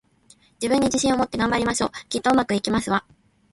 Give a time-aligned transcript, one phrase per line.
[0.59, 1.91] 自分に自信を持って、頑張りましょう！
[2.09, 3.05] きっと、上手くいきますわ